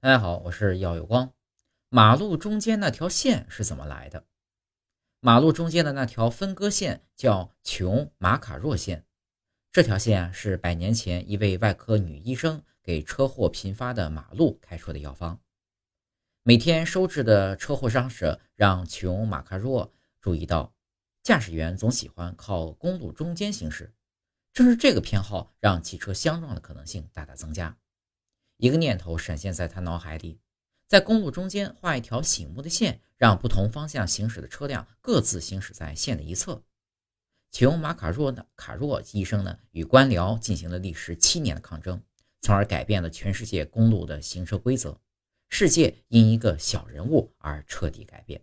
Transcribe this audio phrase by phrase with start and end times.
[0.00, 1.34] 大家好，我是耀有光。
[1.88, 4.24] 马路中间那条线是怎么来的？
[5.18, 9.04] 马路中间的那条分割线叫琼马卡若线。
[9.72, 15.40] 这条线啊，是百年前一位外科女医生给车祸频发的马路开出的药方。
[16.44, 20.72] 每天收治的车祸伤者让琼马卡若注意到，
[21.24, 23.92] 驾驶员总喜欢靠公路中间行驶，
[24.52, 27.76] 正是这个偏好让汽车相撞的可能性大大增加。
[28.58, 30.40] 一个念头闪现在他脑海里，
[30.88, 36.64] 在公路中间画一条醒目的线，让不同方向行驶的车辆各自行驶在线的一侧。
[37.52, 38.44] 琼马卡若呢？
[38.56, 39.60] 卡若医生呢？
[39.70, 42.02] 与官僚进行了历时七年的抗争，
[42.40, 45.00] 从而改变了全世界公路的行车规则。
[45.48, 48.42] 世界因一个小人物而彻底改变。